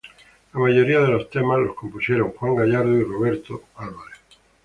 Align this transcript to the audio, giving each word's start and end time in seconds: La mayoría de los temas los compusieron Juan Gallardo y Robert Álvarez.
La 0.51 0.59
mayoría 0.59 0.99
de 1.01 1.09
los 1.09 1.29
temas 1.29 1.59
los 1.59 1.75
compusieron 1.75 2.31
Juan 2.31 2.55
Gallardo 2.55 2.91
y 2.97 3.03
Robert 3.03 3.45
Álvarez. 3.75 4.17